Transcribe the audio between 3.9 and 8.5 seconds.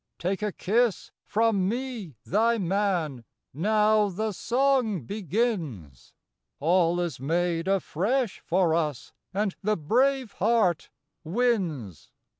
the song begins;" All is made afresh